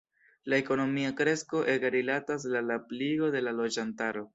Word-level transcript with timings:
La 0.53 0.57
ekonomia 0.61 1.11
kresko 1.21 1.63
ege 1.75 1.95
rilatas 1.99 2.51
la 2.57 2.67
la 2.73 2.83
pliigo 2.91 3.35
de 3.39 3.49
la 3.49 3.59
loĝantaro. 3.63 4.27